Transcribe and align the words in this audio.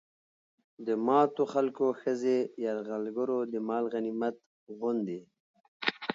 د 0.85 0.87
ماتو 1.07 1.43
خلکو 1.53 1.85
ښځې 2.01 2.37
يرغلګرو 2.65 3.39
د 3.53 3.55
مال 3.67 3.83
غنميت 3.93 4.35
غوندې 4.77 5.19